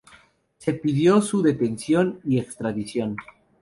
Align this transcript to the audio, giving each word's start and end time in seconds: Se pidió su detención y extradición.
Se 0.57 0.73
pidió 0.73 1.21
su 1.21 1.43
detención 1.43 2.21
y 2.23 2.39
extradición. 2.39 3.17